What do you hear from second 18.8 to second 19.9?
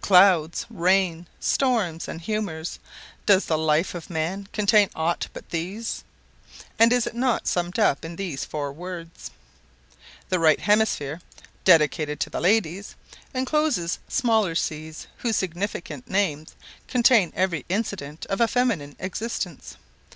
existence.